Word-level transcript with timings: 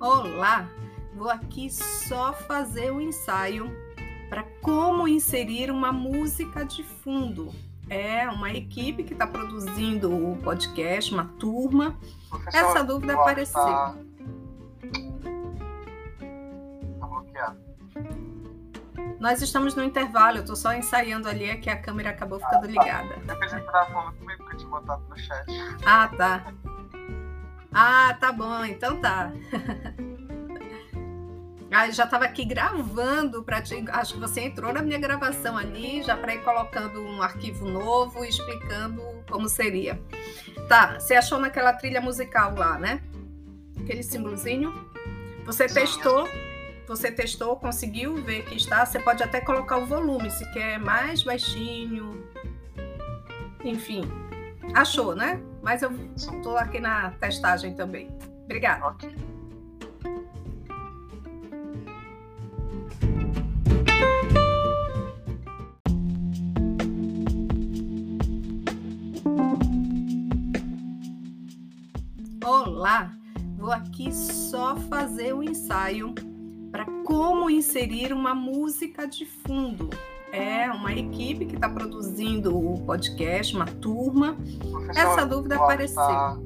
Olá, 0.00 0.66
vou 1.14 1.28
aqui 1.28 1.68
só 1.68 2.32
fazer 2.32 2.90
o 2.90 2.94
um 2.94 3.00
ensaio 3.02 3.70
para 4.30 4.44
como 4.62 5.06
inserir 5.06 5.70
uma 5.70 5.92
música 5.92 6.64
de 6.64 6.82
fundo. 6.82 7.52
É 7.86 8.26
uma 8.30 8.50
equipe 8.50 9.04
que 9.04 9.12
está 9.12 9.26
produzindo 9.26 10.10
o 10.10 10.38
podcast, 10.38 11.12
uma 11.12 11.26
turma. 11.38 11.98
Professor, 12.30 12.58
Essa 12.58 12.82
dúvida 12.82 13.12
apareceu. 13.12 13.60
Tá... 13.60 13.94
tá 16.98 17.06
bloqueado. 17.06 17.58
Nós 19.18 19.42
estamos 19.42 19.74
no 19.74 19.84
intervalo, 19.84 20.38
eu 20.38 20.40
estou 20.40 20.56
só 20.56 20.72
ensaiando 20.72 21.28
ali, 21.28 21.44
é 21.44 21.56
que 21.56 21.68
a 21.68 21.76
câmera 21.76 22.08
acabou 22.08 22.38
ficando 22.38 22.56
ah, 22.56 22.60
tá. 22.60 22.66
ligada. 22.68 23.16
Depois 23.26 23.52
estava 23.52 23.92
falando 23.92 24.16
comigo 24.16 24.46
que 24.46 24.54
eu 24.54 24.56
tinha 24.56 24.70
botado 24.70 25.04
no 25.10 25.18
chat. 25.18 25.44
Ah, 25.84 26.08
tá. 26.16 26.54
Ah, 27.72 28.16
tá 28.20 28.32
bom, 28.32 28.64
então 28.64 29.00
tá. 29.00 29.32
Ah, 31.72 31.88
já 31.88 32.02
estava 32.04 32.24
aqui 32.24 32.44
gravando 32.44 33.44
para 33.44 33.62
ti. 33.62 33.84
Acho 33.92 34.14
que 34.14 34.20
você 34.20 34.40
entrou 34.40 34.72
na 34.72 34.82
minha 34.82 34.98
gravação 34.98 35.56
ali, 35.56 36.02
já 36.02 36.16
para 36.16 36.34
ir 36.34 36.42
colocando 36.42 37.00
um 37.00 37.22
arquivo 37.22 37.64
novo, 37.64 38.24
explicando 38.24 39.00
como 39.30 39.48
seria. 39.48 40.00
Tá, 40.68 40.98
você 40.98 41.14
achou 41.14 41.38
naquela 41.38 41.72
trilha 41.72 42.00
musical 42.00 42.56
lá, 42.56 42.76
né? 42.76 43.00
Aquele 43.78 44.02
símbolozinho. 44.02 44.74
Você 45.46 45.66
testou, 45.66 46.28
você 46.88 47.10
testou, 47.12 47.54
conseguiu 47.54 48.16
ver 48.16 48.44
que 48.46 48.56
está. 48.56 48.84
Você 48.84 48.98
pode 48.98 49.22
até 49.22 49.40
colocar 49.40 49.78
o 49.78 49.86
volume, 49.86 50.28
se 50.28 50.44
quer 50.52 50.76
mais 50.80 51.22
baixinho. 51.22 52.24
Enfim, 53.62 54.02
achou, 54.74 55.14
né? 55.14 55.40
Mas 55.62 55.82
eu 55.82 55.90
estou 56.16 56.56
aqui 56.56 56.80
na 56.80 57.10
testagem 57.12 57.74
também. 57.74 58.08
Obrigada. 58.44 58.86
Ok. 58.86 59.14
Olá, 72.44 73.12
vou 73.56 73.70
aqui 73.70 74.12
só 74.12 74.76
fazer 74.76 75.32
o 75.32 75.38
um 75.38 75.42
ensaio 75.42 76.14
para 76.72 76.84
como 77.04 77.50
inserir 77.50 78.12
uma 78.12 78.34
música 78.34 79.06
de 79.06 79.26
fundo 79.26 79.90
é 80.32 80.70
uma 80.70 80.92
equipe 80.92 81.46
que 81.46 81.54
está 81.54 81.68
produzindo 81.68 82.56
o 82.56 82.80
podcast, 82.82 83.54
uma 83.54 83.66
turma. 83.66 84.36
Professor, 84.70 85.00
Essa 85.00 85.26
dúvida 85.26 85.56
apareceu. 85.56 85.96
Tá... 85.96 86.36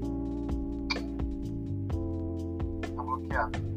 tá 2.97 3.03
bloqueado. 3.03 3.75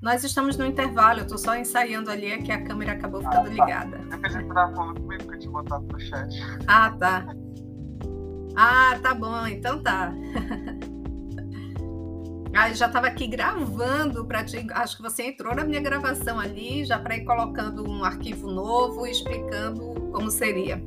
Nós 0.00 0.24
estamos 0.24 0.56
no 0.56 0.64
intervalo, 0.64 1.20
eu 1.20 1.24
estou 1.24 1.36
só 1.36 1.54
ensaiando 1.56 2.10
ali, 2.10 2.26
é 2.26 2.38
que 2.38 2.50
a 2.50 2.64
câmera 2.64 2.92
acabou 2.92 3.20
ficando 3.20 3.40
ah, 3.40 3.44
tá. 3.44 3.50
ligada. 3.50 3.98
Depois 4.10 4.32
você 4.32 4.40
estava 4.40 4.74
falando 4.74 5.00
comigo 5.00 5.28
que 5.28 5.34
eu 5.34 5.38
tinha 5.38 5.52
botado 5.52 5.86
no 5.92 6.00
chat. 6.00 6.34
Ah, 6.66 6.90
tá. 6.98 7.26
Ah, 8.56 8.98
tá 9.02 9.14
bom, 9.14 9.46
então 9.46 9.82
tá. 9.82 10.12
Ah, 12.54 12.72
já 12.72 12.86
estava 12.86 13.06
aqui 13.06 13.26
gravando 13.26 14.24
para 14.24 14.44
ti. 14.44 14.66
Acho 14.72 14.96
que 14.96 15.02
você 15.02 15.24
entrou 15.24 15.54
na 15.54 15.64
minha 15.64 15.80
gravação 15.80 16.38
ali, 16.38 16.84
já 16.84 16.98
para 16.98 17.16
ir 17.16 17.24
colocando 17.24 17.88
um 17.88 18.04
arquivo 18.04 18.50
novo, 18.50 19.06
explicando 19.06 19.94
como 20.12 20.30
seria. 20.30 20.82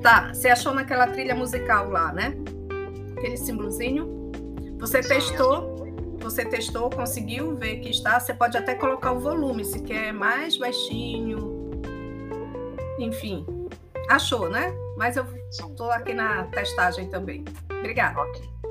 Tá, 0.00 0.32
você 0.32 0.48
achou 0.48 0.72
naquela 0.72 1.06
trilha 1.08 1.34
musical 1.34 1.90
lá, 1.90 2.12
né? 2.12 2.34
Aquele 3.16 3.36
símbolozinho. 3.36 4.30
Você 4.78 5.00
testou, 5.00 5.76
você 6.20 6.44
testou, 6.44 6.88
conseguiu 6.88 7.56
ver 7.56 7.80
que 7.80 7.90
está. 7.90 8.18
Você 8.18 8.32
pode 8.32 8.56
até 8.56 8.74
colocar 8.74 9.12
o 9.12 9.20
volume, 9.20 9.64
se 9.64 9.80
quer 9.82 10.12
mais 10.12 10.56
baixinho. 10.56 11.70
Enfim, 12.98 13.44
achou, 14.08 14.48
né? 14.48 14.72
Mas 14.96 15.16
eu 15.16 15.26
estou 15.50 15.90
aqui 15.90 16.14
na 16.14 16.44
testagem 16.44 17.08
também. 17.08 17.44
Obrigada. 17.70 18.20
Okay. 18.20 18.61